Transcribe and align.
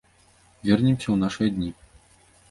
Вернемся 0.69 1.05
ў 1.11 1.17
нашыя 1.23 1.49
дні. 1.59 1.69